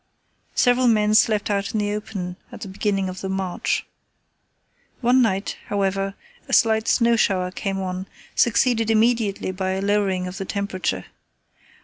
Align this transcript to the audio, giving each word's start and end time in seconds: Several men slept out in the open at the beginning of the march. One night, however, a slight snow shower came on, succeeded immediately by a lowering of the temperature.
Several 0.55 0.87
men 0.87 1.13
slept 1.13 1.51
out 1.51 1.73
in 1.75 1.79
the 1.79 1.93
open 1.93 2.35
at 2.51 2.61
the 2.61 2.67
beginning 2.67 3.07
of 3.07 3.21
the 3.21 3.29
march. 3.29 3.85
One 4.99 5.21
night, 5.21 5.57
however, 5.67 6.15
a 6.47 6.53
slight 6.53 6.87
snow 6.87 7.15
shower 7.15 7.51
came 7.51 7.77
on, 7.79 8.07
succeeded 8.33 8.89
immediately 8.89 9.51
by 9.51 9.73
a 9.73 9.79
lowering 9.81 10.25
of 10.25 10.39
the 10.39 10.45
temperature. 10.45 11.05